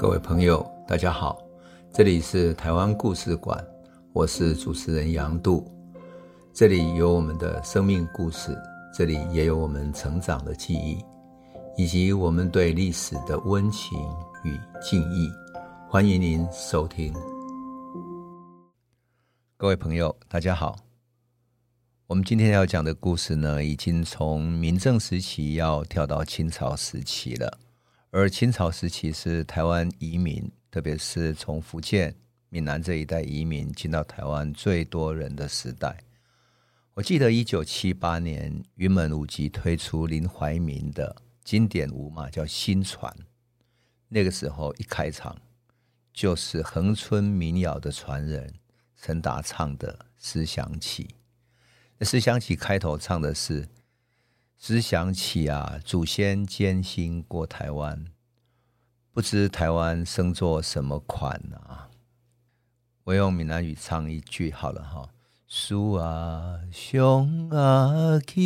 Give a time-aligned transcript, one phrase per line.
[0.00, 1.38] 各位朋友，大家好，
[1.92, 3.62] 这里是台湾故事馆，
[4.14, 5.70] 我是主持人杨度，
[6.54, 8.56] 这里有我们的生命故事，
[8.94, 11.04] 这里也有我们成长的记忆，
[11.76, 13.98] 以及我们对历史的温情
[14.42, 15.30] 与敬意。
[15.86, 17.12] 欢迎您收听。
[19.58, 20.76] 各位朋友，大家好，
[22.06, 27.58] 我们今天要讲的故事呢，已经从明政时期要跳到清朝时期了。
[28.12, 32.12] 而清朝时期是台湾移民，特别是从福建、
[32.48, 35.96] 闽南这一带移民进到台湾最多人的时代。
[36.94, 43.12] 我记得一九七八年，云门舞集推出林怀民的经典舞码，叫《新传》。
[44.08, 45.40] 那个时候一开场，
[46.12, 48.52] 就是恒春民谣的传人
[48.96, 51.04] 陈达唱的《思想起》。
[52.04, 53.68] 《思想起》开头唱的是。
[54.60, 58.04] 只想起啊，祖先艰辛过台湾，
[59.10, 61.88] 不知台湾生作什么款啊？
[63.04, 65.08] 我用闽南语唱一句好了哈。
[65.46, 68.36] 树啊，上啊去，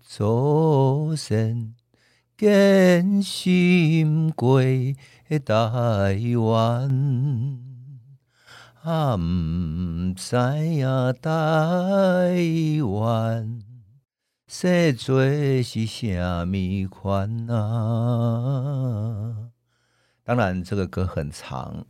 [0.00, 1.74] 祖先
[2.38, 7.69] 艰辛过台湾。
[8.82, 11.28] 啊，唔知呀，台
[12.82, 13.62] 湾
[14.46, 15.22] 生做
[15.62, 19.50] 是啥物款啊？
[20.24, 21.84] 当然，这个歌很长，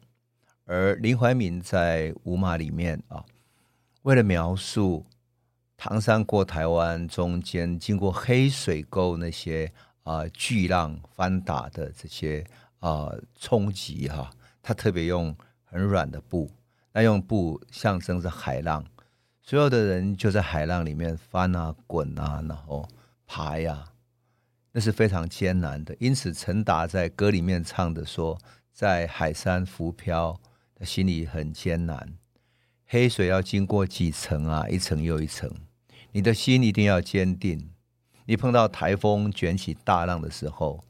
[0.64, 3.24] 而林怀民在舞马里面啊，
[4.02, 5.06] 为了描述
[5.76, 12.44] 唐山过台湾中间经过黑水沟那些啊巨浪翻打的这些
[12.80, 14.28] 啊冲击哈，
[14.60, 15.32] 他特别用
[15.62, 16.50] 很软的布。
[16.92, 18.84] 那用布象征着海浪，
[19.42, 22.88] 所有的人就在海浪里面翻啊滚啊，然后
[23.26, 23.92] 爬呀、
[24.72, 25.96] 那是非常艰难的。
[26.00, 28.38] 因此，陈达在歌里面唱的说，
[28.72, 30.40] 在海山浮漂，
[30.74, 32.14] 他心里很艰难。
[32.86, 35.48] 黑水要经过几层啊，一层又一层，
[36.10, 37.70] 你的心一定要坚定。
[38.26, 40.84] 你碰到台风卷起大浪的时候，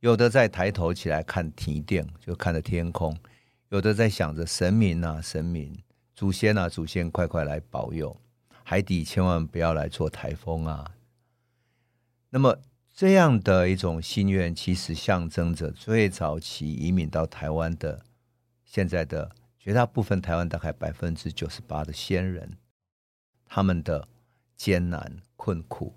[0.00, 3.16] 有的在抬头起来看天电，就看着天空。
[3.70, 5.76] 有的在想着神明啊，神明、
[6.14, 8.16] 祖先啊，祖先快快来保佑，
[8.62, 10.92] 海底千万不要来做台风啊。
[12.30, 12.58] 那么
[12.94, 18.04] 这样的一种心愿，其实象征着最早期移民到台湾的
[18.64, 22.56] 现在的绝大部分台湾大概百分之九十八的先人，
[23.46, 24.06] 他们的
[24.56, 25.92] 艰难困苦，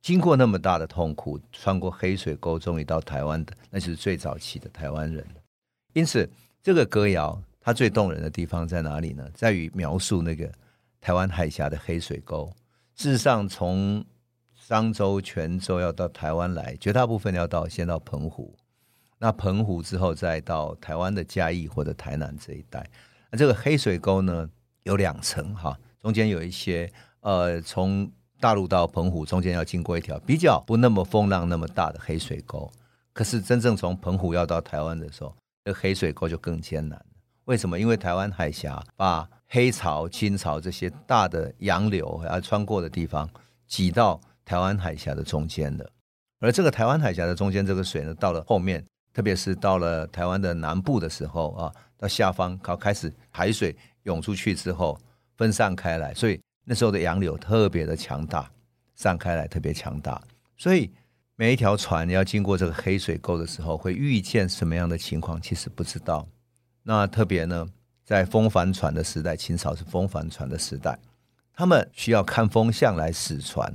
[0.00, 5.26] 经过那么大的痛苦，穿过黑水沟，终于到台湾的，那就是最早期的台湾人。
[5.92, 6.28] 因此，
[6.64, 9.28] 这个歌谣它最动人的地方在哪里呢？
[9.34, 10.50] 在于描述那个
[10.98, 12.50] 台湾海峡的黑水沟。
[12.94, 14.02] 事实上，从
[14.66, 18.56] 漳州、泉州要到台湾来，绝大部分要到先到澎湖，
[19.18, 22.88] 那澎湖之后再到台湾的嘉义或者台南这一带。
[23.30, 24.48] 那这个黑水沟呢，
[24.84, 28.10] 有两层哈，中间有一些呃，从
[28.40, 32.72] 大陆到澎湖中间要经过一条比较不那么风浪那么大的黑水沟。
[33.12, 37.06] 可是真正从澎湖要到台湾的时候，这黑水沟就更艰难了。
[37.46, 37.78] 为什么？
[37.78, 43.28] 因为台湾海峡把黑潮、清潮这些大的洋流要穿过的地方
[43.66, 45.90] 挤到台湾海峡的中间了。
[46.40, 54.98] 而这个台湾海峡的中间这个水呢，到了后面，特别是到了台湾的南部的时候啊，到下方靠开始海水涌出去之后
[55.36, 58.50] 分散开来，所以那时候的洋流特别的强大，
[58.94, 60.22] 散开来特别强大，
[60.58, 60.92] 所以。
[61.36, 65.40] 每一条船要经过这个黑水沟的时候，会遇见什么样的情况？
[65.42, 66.28] 其实不知道。
[66.84, 67.66] 那特别呢，
[68.04, 70.96] 在风帆船的时代，清朝是风帆船的时代，
[71.52, 73.74] 他们需要看风向来驶船，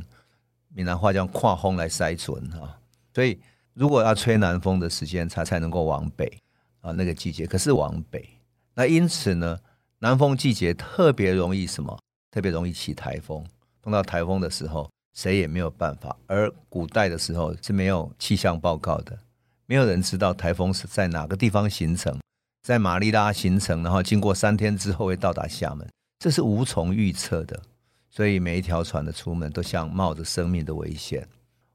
[0.70, 2.80] 闽南话叫跨风来筛船啊。
[3.14, 3.38] 所以，
[3.74, 6.32] 如果要吹南风的时间，才才能够往北
[6.80, 8.26] 啊，那个季节可是往北。
[8.74, 9.60] 那因此呢，
[9.98, 12.00] 南风季节特别容易什么？
[12.32, 13.46] 特别容易起台风。
[13.82, 14.90] 碰到台风的时候。
[15.14, 19.18] 谁也没有办法，而古代的时候是没有气象报告的，
[19.66, 22.20] 没有人知道台风是在哪个地方形成，
[22.62, 25.88] 在马尼拉形成，然后经过三天之后会到达厦门，
[26.20, 27.62] 这是无从预测的。
[28.10, 31.28] 所以每一条船的出门都像冒着生命的危险。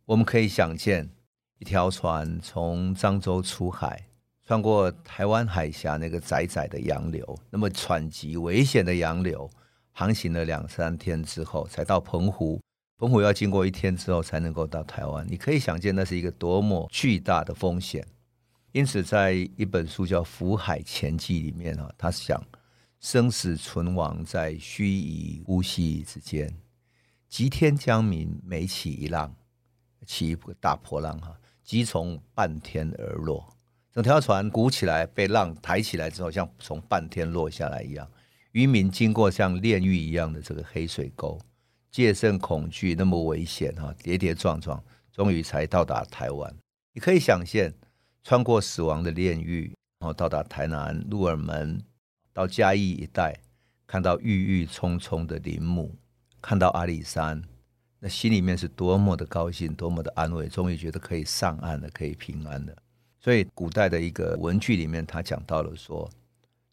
[0.05, 1.09] 我们可以想见，
[1.59, 4.05] 一条船从漳州出海，
[4.45, 9.49] 穿过台湾海峡那个窄窄的洋流，那么湍急危险的洋流，
[9.93, 12.61] 航行了两三天之后，才到澎湖。
[12.97, 18.07] 澎湖要经过一天之后才能够到台湾，你可以想见那是一个多么巨大的风险。
[18.73, 22.43] 因此，在一本书叫《浮海前记》里面啊，他想
[23.01, 26.57] 生死存亡在须臾呼吸之间，
[27.29, 29.35] 急天将明每起一浪，
[30.07, 33.49] 起一个大波浪哈，即从半天而落。
[33.93, 38.09] 整条船鼓起来，被浪抬起来之后，像从半天落下来一样。
[38.53, 41.39] 渔民经过像炼狱一样的这个黑水沟，
[41.95, 44.83] 戒慎恐惧，那么危险哈，跌跌撞撞，
[45.13, 46.53] 终于才到达台湾。
[46.93, 47.73] 你可以想象，
[48.25, 51.81] 穿过死亡的炼狱，然后到达台南鹿耳门，
[52.33, 53.39] 到嘉义一带，
[53.87, 55.95] 看到郁郁葱葱的林木，
[56.43, 57.41] 看到阿里山，
[58.01, 62.75] 那心里面是多么的高兴，多么的安慰，终于觉得可以上岸了，可以平安了。
[63.21, 66.11] 所以，古代的一个文句里面，他讲到了说：“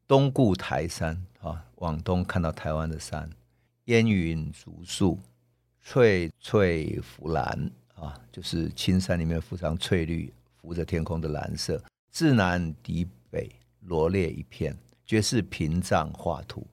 [0.07, 3.29] 东顾台山啊，往东看到台湾的山，
[3.85, 5.19] 烟云竹树，
[5.81, 10.31] 翠翠浮蓝啊，就是青山里面浮上翠绿，
[10.61, 11.81] 浮着天空的蓝色。
[12.11, 13.49] 自南抵北，
[13.81, 16.65] 罗列一片，绝世屏障画图。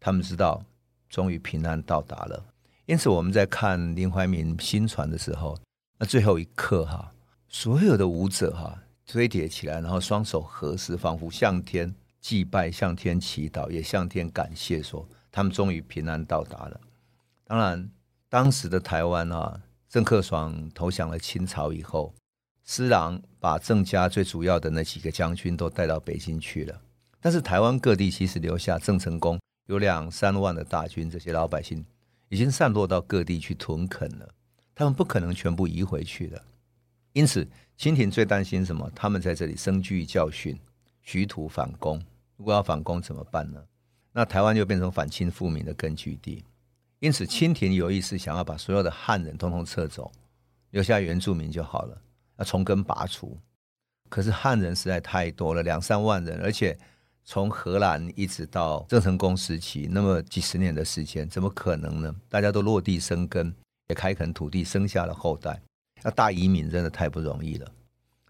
[0.00, 0.64] 他们知道，
[1.08, 2.44] 终于平安到达了。
[2.86, 5.58] 因此，我们在看林怀民新传的时候，
[5.98, 7.12] 那最后一刻哈，
[7.48, 8.82] 所有的舞者哈。
[9.12, 16.80] 堆叠起来，然后双手合十，仿佛向天祭拜、向天祈祷，也向天感谢，说他们终于平安到达了。
[17.44, 17.90] 当然，
[18.30, 22.14] 当时的台湾啊，郑克爽投降了清朝以后，
[22.64, 26.80] 施琅把郑家最主要的那几个将军都带到北京去了。
[27.20, 31.84] 但是台湾各地其实留下郑成功有两三万的大军，这些老百姓
[32.30, 34.26] 已经散落到各地去屯垦了，
[34.74, 36.42] 他们不可能全部移回去的。
[37.12, 37.46] 因此，
[37.76, 38.90] 清廷最担心什么？
[38.94, 40.58] 他们在这里深具教训，
[41.02, 42.02] 徐图反攻。
[42.38, 43.62] 如果要反攻怎么办呢？
[44.16, 46.42] 那台湾就变成反清复明的根据地。
[47.00, 50.10] 因此，清廷有意思想要把所有的汉人通通撤走，
[50.70, 52.00] 留下原住民就好了，
[52.38, 53.38] 要从根拔除。
[54.08, 56.78] 可是汉人实在太多了，两三万人，而且
[57.26, 62.16] 从荷兰一直到郑成功时期，那么几十年的时间，怎么可能呢？
[62.30, 63.54] 大家都落地生根，
[63.88, 65.60] 也开垦土地，生下了后代。
[66.04, 67.70] 要大移民真的太不容易了，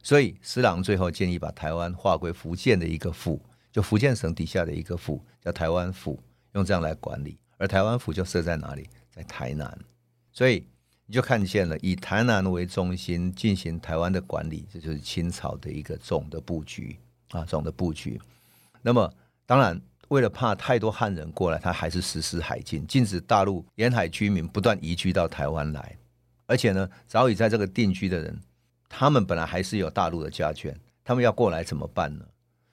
[0.03, 3.41] 所以施琅最后建议把台湾划归福建的一个府，
[3.76, 6.19] 就福建省底下的一个府，叫台湾府，
[6.55, 7.37] 用这样来管理。
[7.58, 8.88] 而台湾府就设在哪里？
[9.11, 9.78] 在台南，
[10.32, 10.67] 所以
[11.05, 16.99] 你就看见了以台南为中心进行台湾的管理，这就是清朝的一个总的布局
[17.32, 18.19] 啊，总的布局。
[18.81, 19.12] 那么
[19.44, 19.78] 当然，
[20.08, 25.99] 为了怕太多汉人过来，他还是实施海禁，禁止大陆沿海居民不断移居到台湾来。
[26.46, 28.40] 而且呢，早已在这个定居的人，
[28.88, 30.75] 他们本来还是有大陆的家眷，
[31.05, 32.25] 他们要过来怎么办呢？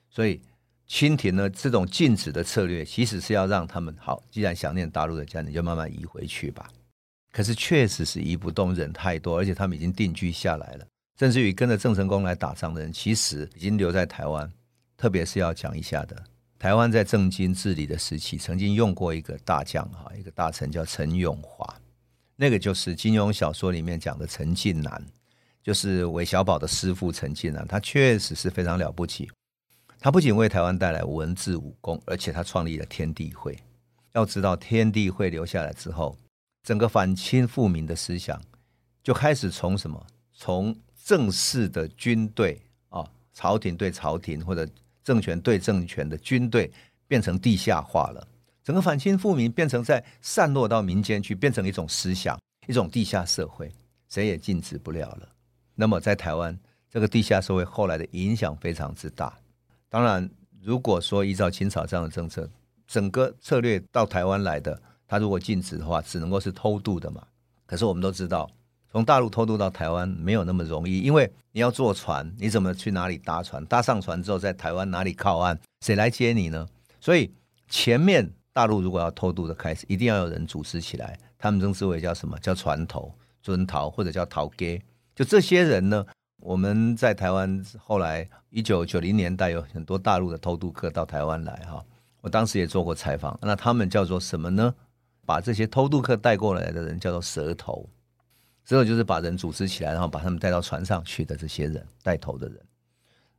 [0.10, 0.40] 所以
[0.88, 6.70] 清廷呢，这种禁止的策略，其实是要让他们好，既然想念大陆的家，你就慢慢移回去吧。
[7.32, 10.86] 可是确实是移不动，人太多，而且他们已经定居下来了，
[11.18, 14.52] 甚至于跟着郑成功来打仗的人，其实已经留在台湾。
[14.96, 16.24] 特别是要讲一下的，
[16.60, 21.68] 台湾在郑经治理的时期，曾经用过一个大将哈，一个大臣叫陈永华。
[22.36, 25.04] 那个就是金庸小说里面讲的陈近南，
[25.64, 29.30] 就是韦小宝的师傅陈近南，他确实是非常了不起。
[30.04, 33.58] 他不仅为台湾带来文治武功，而且他创立了天地会。
[34.12, 36.14] 要知道，天地会留下来之后，
[36.62, 38.38] 整个反清复明的思想
[39.02, 40.06] 就开始从什么？
[40.34, 44.68] 从正式的军队啊，朝廷对朝廷或者
[45.06, 46.70] 政权对政权的军队，
[47.08, 48.28] 变成地下化了。
[48.62, 53.72] 整个反清复明变成在散落到民间去，变成一种思想，一种地下社会，
[54.10, 55.30] 谁也禁止不了了。
[55.76, 59.34] 那么在台湾，这个地下社会后来的影响非常之大。
[59.94, 60.28] 当然，
[60.60, 62.50] 如果说依照清朝这样的政策，
[62.88, 67.22] 整个策略到台湾来的，他如果禁止的话，只能够是偷渡的嘛。
[67.68, 68.50] 可是我们都知道，
[68.92, 73.64] 从大陆偷渡到台湾没有那么容易，因为你要坐船，你怎么去哪里搭船？
[73.68, 75.60] 搭上船之后，在台湾哪里靠岸？
[75.86, 76.68] 谁来接你呢？
[77.00, 77.32] 所以
[77.70, 78.34] 前面。
[78.52, 82.38] 大陆如果要偷渡的开始，一定要有人组织起来，他们称之为叫什么？
[82.38, 84.80] 叫船头、尊逃或者叫头家。
[85.16, 86.06] 就这些人呢，
[86.44, 91.84] 我们在台湾后来一九九零年代有很多大陆的偷渡客到台湾来哈，
[92.20, 93.40] 我当时也做过采访。
[93.42, 94.76] 那他们叫做什么呢？
[95.26, 97.90] 把这些偷渡客带过来的人叫做蛇头，
[98.66, 102.60] 蛇头就是把人组织起来，然后把他们带到船上去的这些人，带头的人。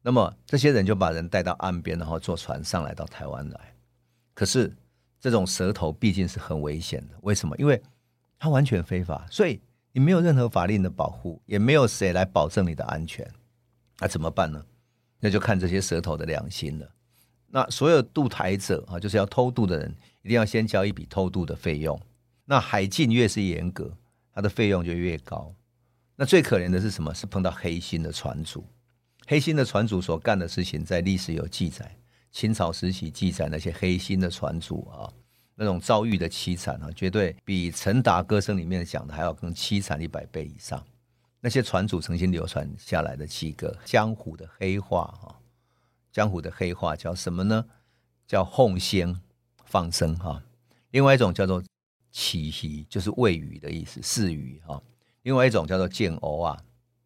[0.00, 3.74] 那么这些人就把人带到岸边，然后坐船上来到台湾来。
[4.34, 4.72] 可是。
[5.20, 7.56] 这种蛇头毕竟是很危险的，为什么？
[7.56, 7.82] 因为
[8.38, 9.58] 它完全非法，所以
[9.96, 13.24] 你没有任何法令的保护，也没有谁来保证你的安全，
[14.00, 14.60] 那怎么办呢？
[15.20, 16.90] 那就看这些舌头的良心了。
[17.46, 21.96] 那所有渡台者啊，就是要偷渡的人，一定要先交一笔偷渡的费用。
[22.44, 23.96] 那海禁越是严格，
[24.32, 25.54] 它的费用就越高。
[26.16, 27.14] 那最可怜的是什么？
[27.14, 28.66] 是碰到黑心的船主，
[29.28, 31.96] 黑心的船主所干的事情，在历史有记载。
[32.32, 35.06] 清朝时期记载那些黑心的船主啊，
[35.54, 40.84] 那种遭遇的凄惨啊，绝对比陈达歌声里面讲的还要更凄惨一百倍以上。
[41.40, 45.38] 那些船主曾经流传下来的七个江湖的黑话哈，
[46.10, 47.64] 江湖的黑话叫什么呢？
[48.26, 49.20] 叫凤仙
[49.64, 50.42] 放生哈。
[50.90, 51.62] 另外一种叫做
[52.10, 54.82] 起鱼，就是喂鱼的意思，饲鱼哈。
[55.22, 56.58] 另外一种叫做见甌啊。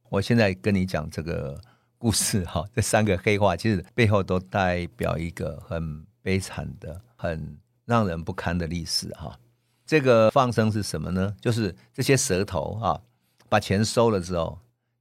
[0.09, 1.61] 我现在跟你讲这个
[1.99, 7.59] 故事哈，这三个黑话其实背后都代表一个很悲惨的、很
[7.89, 9.37] 让人不堪的历史哈。
[9.87, 11.35] 这个放生是什么呢？
[11.41, 13.01] 就是这些蛇头啊，
[13.49, 14.59] 把钱收了之后，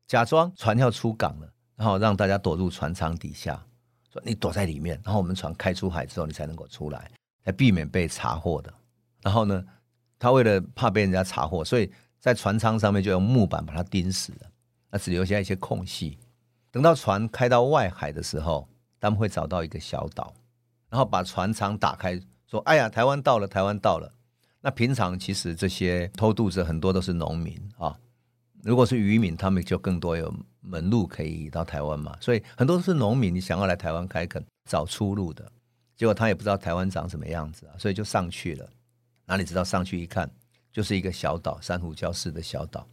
[0.07, 3.61] 假装船要出港了，然后让大家躲入船舱底下，
[4.09, 7.11] 说你躲在里面，然后我们船开出海之后，你才能够出来，
[7.43, 8.73] 来避免被查获的。
[9.21, 9.61] 然后呢，
[10.17, 14.49] 他为了怕被人家查获，所以在船舱上面就用木板把它钉死了，
[14.89, 16.17] 那只留下一些空隙。
[16.71, 18.69] 等到船开到外海的时候，
[19.01, 20.33] 他们会找到一个小岛，
[20.89, 22.17] 然后把船舱打开，
[22.49, 24.11] 说：“哎呀，台湾到了，台湾到了。”
[24.61, 27.97] 那平常其实这些偷渡者很多都是农民啊，
[28.63, 32.17] 如果是渔民，他们就更多有门路可以到台湾嘛。
[32.19, 35.49] 所以很多都是农民，你想要来台湾开垦找出路的，
[35.95, 38.67] 结果他也不知道台湾长什么样子啊，所以就上去了。
[39.25, 40.29] 哪里知道上去一看，
[40.71, 42.87] 就是一个小岛，珊瑚礁式的小岛。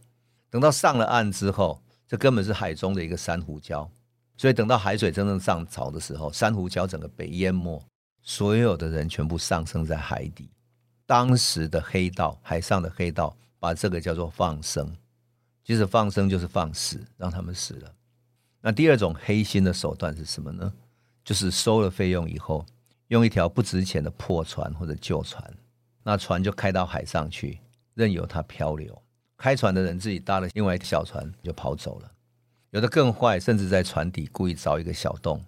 [0.49, 3.89] 等到上了岸之后，这根本是海中的一个珊瑚礁，
[4.37, 7.83] 所以等到海水真正上潮的时候，珊瑚礁整个被淹没，
[8.25, 10.49] 所有的人全部丧生在海底。
[11.05, 14.93] 当时的黑道，海上的黑道，把这个叫做放生。
[15.63, 17.93] 其实放生就是放死，让他们死了。
[18.61, 20.73] 那第二种黑心的手段是什么呢？
[21.23, 22.65] 就是收了费用以后，
[23.09, 25.53] 用一条不值钱的破船或者旧船，
[26.03, 27.59] 那船就开到海上去，
[27.93, 28.99] 任由它漂流。
[29.37, 32.11] 开船的人自己搭了另外一条小船就跑走了。
[32.71, 35.43] 有的更坏，甚至在船底故意凿一个小洞，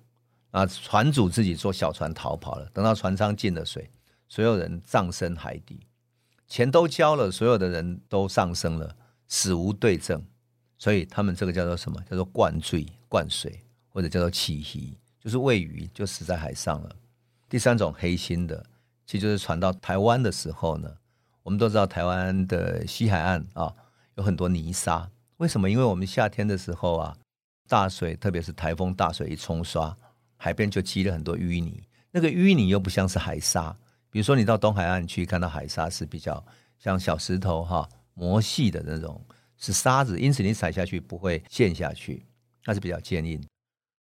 [0.51, 2.69] 啊，船主自己坐小船逃跑了。
[2.73, 3.89] 等到船舱进了水。
[4.29, 5.79] 所有人葬身海底，
[6.49, 8.93] 钱都交了，所有的人都丧生了，
[9.25, 10.21] 死无对证，
[10.77, 11.97] 所以他们这个叫做什么？
[12.09, 16.93] 叫做灌醉、灌水，或者叫做起鱼，就是喂鱼就死在海上了。
[17.47, 18.65] 第三种黑心的，
[19.05, 20.93] 其实就是传到台湾的时候呢，
[21.43, 23.73] 我们都知道台湾的西海岸啊
[24.15, 25.69] 有很多泥沙，为什么？
[25.69, 27.17] 因为我们夏天的时候啊，
[27.69, 29.95] 大水，特别是台风大水一冲刷，
[30.37, 33.75] 海边就积了很多淤泥，那个淤泥又不像是海沙。
[34.09, 36.43] 比如说，你到东海岸去看到海沙是比较
[36.79, 39.21] 像小石头哈磨细的那种，
[39.57, 42.25] 是沙子，因此你踩下去不会陷下去，
[42.65, 43.43] 那是比较坚硬。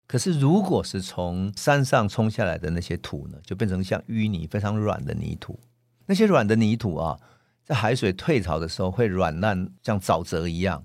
[0.06, 5.58] 可是如果是从山上冲下来的那些土呢，就变成像淤泥，非常软的泥土。
[6.06, 7.18] 那些软的泥土啊，
[7.64, 10.84] 在海水退潮的时候会软烂，像沼泽一样。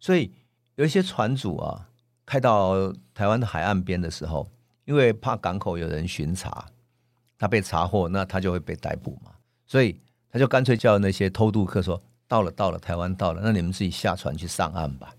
[0.00, 0.32] 所以
[0.74, 1.88] 有一些船主啊，
[2.26, 4.50] 开到台湾的海岸边的时候，
[4.86, 6.64] 因为怕港口有人巡查。
[7.38, 9.30] 他被查获，那他就会被逮捕嘛，
[9.66, 10.00] 所以
[10.30, 15.14] 他就干脆叫那些偷渡客说：“到了，到了，台湾到了，那你们自己下船去上岸吧。”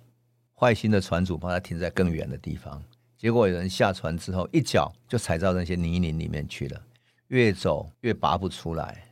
[0.60, 2.84] 坏心的船主把他停在更远的地方，
[3.16, 6.82] 结果有人下船之后，一脚就踩到那些泥泞里面去了，
[7.28, 9.04] 越走越拔不出来。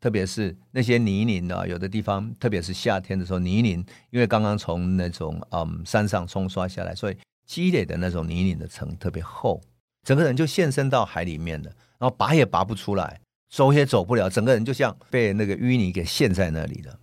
[0.00, 9.60] 特别是那些泥泞啊，有的地方，特别是夏天的时候，泥泞因为刚刚从那种嗯山上冲刷下来，所以积累的那种泥泞的层特别厚，
[10.08, 11.70] 整个人就现身到海里面了。
[11.98, 16.98] 然后拔也拔不出来，走也走不了，整个人就像被那个淤泥给陷在那里了。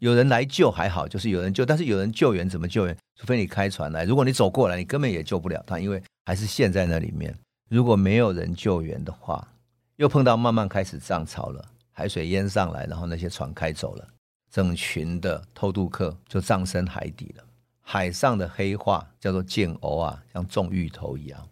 [0.00, 2.94] 有人来救还好，就是有人救，但是有人救援怎么救援？
[3.18, 7.34] 除非你开船来，如果你走过来，你根本也救不了他，因为还是陷在那里面。
[7.70, 9.48] 如果没有人救援的话，
[9.96, 14.06] 又碰到慢慢开始涨潮了，海水淹上来，然后那些船开走了，
[14.52, 17.44] 整群的偷渡客就葬身海底了。
[17.80, 21.48] 海上的黑话叫做“见甌”啊，像种芋头一样。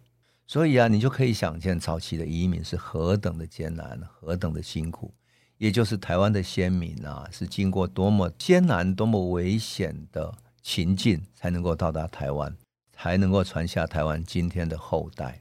[0.49, 5.13] 所以啊，你就可以想见早期的移民是何等的艰难，何等的辛苦。
[5.59, 12.57] 也就是台湾的先民啊，是经过多么艰难、多么危险的情境，才能够到达台湾，
[12.91, 15.39] 才能够传下台湾今天的后代。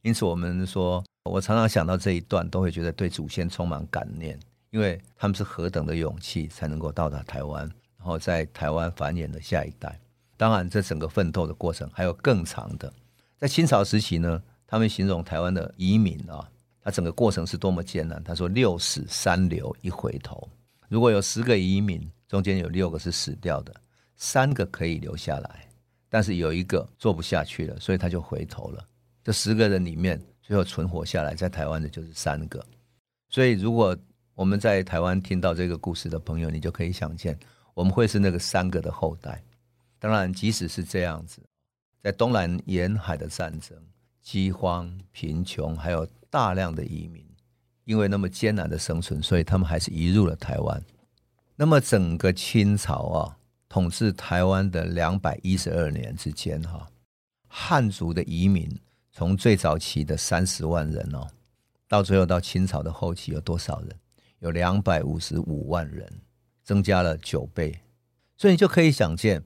[0.00, 7.60] 因此，我们说，我常常想到这一段，都会觉得对祖先充满感念，因为他们是何等的勇气，才能够到达台湾，
[7.98, 10.00] 然后在台湾繁衍的下一代。
[10.38, 12.90] 当然，这整个奋斗的过程还有更长的。
[13.38, 16.48] 在清朝时期呢，他们形容台湾的移民啊，
[16.80, 18.22] 他整个过程是多么艰难。
[18.24, 20.48] 他说：“六死三留一回头。
[20.88, 23.74] 如果有十个移民，中间有六个是死掉的，
[24.16, 25.68] 三个可以留下来，
[26.08, 28.82] 但是有一个做不下去了，所以他就回头了。
[29.22, 32.64] 这十个人里面，最后存活下来在台湾的就是三个。
[33.28, 33.94] 所以，如果
[34.34, 37.38] 我们在台湾听到这个故事的朋友，你就可以想见，
[37.74, 39.42] 我们会是那个三个的后代。
[39.98, 41.42] 当然，即使是这样子。”
[42.02, 43.76] 在东南沿海的战争、
[44.22, 47.24] 饥荒、贫穷，还有大量的移民，
[47.84, 50.82] 因为那么艰难的生存，所以他们还是移入了台湾。
[51.56, 53.38] 那么整个清朝啊，
[53.68, 56.86] 统治台湾的两百一十二年之间，哈，
[57.48, 58.68] 汉族的移民
[59.10, 61.26] 从最早期的三十万人哦，
[61.88, 63.96] 到最后到清朝的后期有多少人？
[64.40, 66.06] 有两百五十五万人，
[66.62, 67.80] 增加了九倍。
[68.36, 69.42] 所以你就可以想见，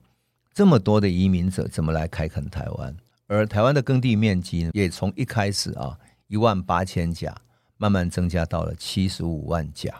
[0.53, 2.95] 这么多的移民者怎么来开垦台湾，
[3.27, 7.35] 而台湾的耕地面积也从一开始啊一万八千甲，
[7.77, 9.93] 慢慢增加到了七十五万甲。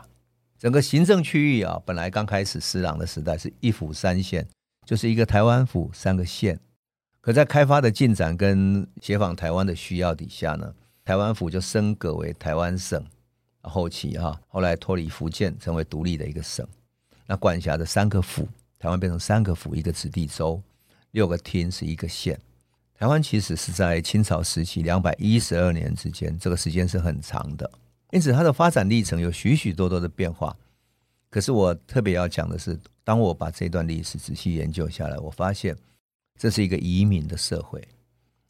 [0.59, 4.47] 整个行政区域啊，本来刚开始施琅的时代是一府三县，
[4.85, 6.59] 就是一个台湾府三个县。
[7.21, 13.03] 可在开发的进展跟协防台湾的需要底下呢，台湾府就升格为台湾省。
[13.63, 16.67] 后期哈，后来脱离福建，成为独立的一个省。
[17.27, 18.47] 那管辖的三个府，
[18.81, 20.59] 台湾变成三个府，一个子弟州，
[21.11, 22.39] 六个厅是一个县。
[22.95, 27.69] 台湾其实是在清朝时期两百一十二年之间，这个时间是很长的。
[28.09, 30.57] 因此，它的发展历程有许许多多的变化。
[31.29, 35.77] 可是，我特别要讲的是，当我把这段历史仔细研究下来，我发现
[36.39, 37.87] 这是一个移民的社会，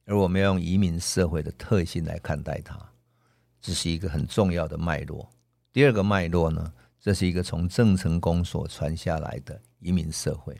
[0.05, 2.79] 而我们要用移民社会的特性来看待它，
[3.61, 5.29] 这是一个很重要的脉络。
[5.73, 6.71] 第二个脉络呢，
[7.01, 10.57] 这是一个从郑成功所传下来的移民社会。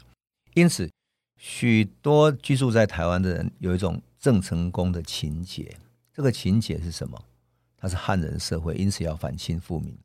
[0.54, 0.90] 因此，
[1.38, 5.78] 许多居住在台湾的人有一种郑成功的情结。
[6.14, 7.24] 这个情结是什么？
[7.78, 9.98] 他是汉人社会，因此要反清复明。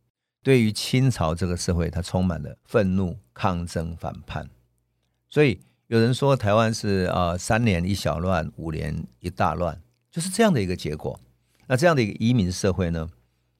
[0.42, 4.48] 对于清朝这个社会，他充满了愤怒、抗争、反叛。
[5.28, 11.18] 所以有人说，台湾是啊，三年一小乱，五年一大乱，就是这样的一个结果。
[11.66, 13.10] 那这样的一个移民社会呢，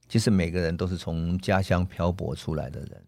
[0.09, 3.05] 其实每个人都是从家乡漂泊出来的人，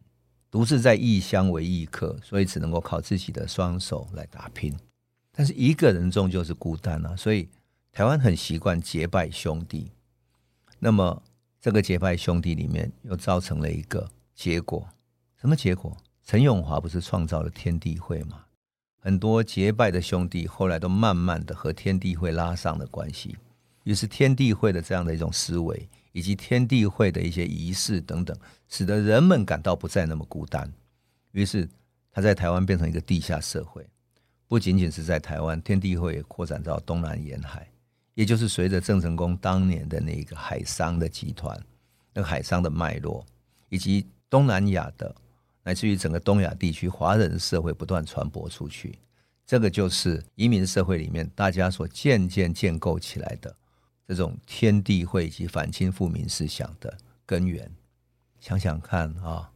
[0.50, 4.75] 独自在异乡为异客，所以只能够靠自己的双手来打拼。
[5.33, 7.49] 但是一个人终究是孤单啊，所以
[7.93, 9.90] 台湾很习惯结拜兄弟。
[10.78, 11.23] 那么，
[11.61, 14.88] 这个结拜兄弟里面又造成了一个结果，
[15.40, 15.97] 什么结果？
[16.25, 18.45] 陈永华不是创造了天地会吗？
[19.00, 23.37] 很多结拜的兄弟后来都慢慢的和天地会拉上了关系，
[23.85, 28.37] 于是天地会的这样的一种思维，以及天地会的一些仪式等等，
[28.68, 30.73] 使得人们感到不再那么孤单。
[31.33, 31.68] 于是，
[32.11, 33.87] 他在台湾变成一个地下社会，
[34.47, 37.68] 不仅仅是在台湾，天地会也扩展到东南沿海。
[38.14, 41.57] 也就是随着郑成功当年的那个海商的集团，
[42.12, 43.25] 那个海商的脉络，
[43.68, 45.14] 以及东南亚的，
[45.62, 48.99] 乃至于整个东亚地区华人社会不断传播出去，
[49.47, 53.55] 这个就是移民社会里面大家所渐渐建构起来的
[54.09, 57.71] 这种天地会以及反清复明思想的根源。
[58.40, 59.53] 想想看啊，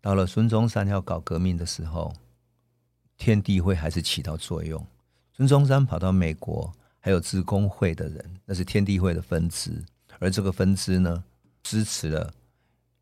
[0.00, 2.14] 到了孙中山要搞革命的时候，
[3.16, 4.86] 天地会还是起到作用。
[5.32, 6.72] 孙中山跑到美国。
[6.98, 9.80] 还有自工会的人，那是天地会的分支，
[10.18, 11.22] 而这个分支呢，
[11.62, 12.34] 支持了。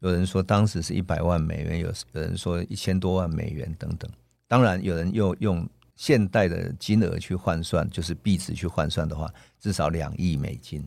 [0.00, 4.10] 有人说当时是一百万美元，有有人说一千多万美元等等。
[4.46, 10.84] 当然，有人又用现代的金额去换算，就是币值去换算的话，至少两亿美金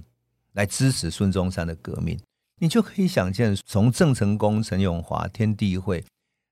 [0.54, 2.20] 来支持孙中山的革命。
[2.60, 6.04] 你就可以想见，从郑成功、陈永华、天地会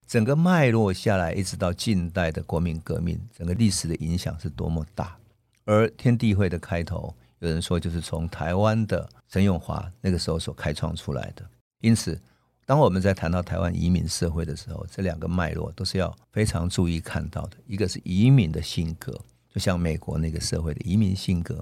[0.08, 5.18] 整个脉络下来，一直到近代的国民革命，整个历史的影响是多么大。
[5.64, 11.44] 而天地会的开头，有人说就是从台湾的陈永华那个时候所开创出来的。
[11.82, 12.22] 因此，
[12.68, 17.58] 当我们在谈到台湾移民社会的时候，这两个脉络都是要非常注意看到的。
[17.68, 19.14] 一个是移民的性格，
[19.54, 21.56] 就像美国那个社会的移民性格；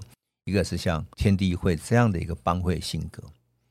[0.44, 3.22] 一个是像天地会这样的一个帮会性格。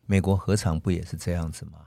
[0.06, 1.80] 美国何尝不也是这样子吗？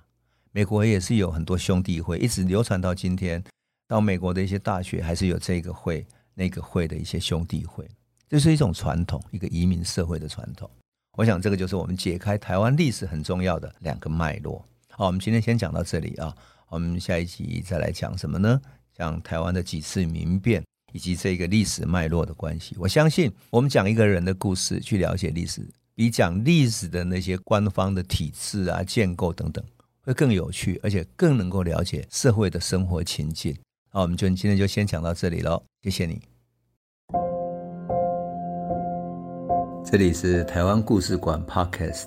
[0.50, 3.42] 美国也是有很多兄弟会，一直流传到今天。
[3.87, 6.04] 到美国的一些大学还是有这个会、
[6.35, 7.88] 那个会的一些兄弟会。
[8.28, 10.68] 这是一种传统，一个移民社会的传统。
[11.12, 14.66] 我想，这个就是我们解开台湾历史很重要的两个脉络。
[14.98, 16.35] 好，我们今天先讲到这里啊。
[16.70, 18.59] 我们下一集再来讲什么呢？
[18.94, 22.74] 讲台湾的几次民变以及这个历史脉络的关系。
[22.78, 29.62] 我相信，我们讲一个人的故事去了解历史，比讲历史的那些官方的体制啊、建构等等
[30.00, 33.54] 会更有趣，而且更能够了解社会的生活情境。
[33.90, 35.62] 好，我们就今天就先讲到这里喽。
[35.82, 36.22] 谢谢你。
[39.85, 42.06] 这里是台湾故事馆 Podcast，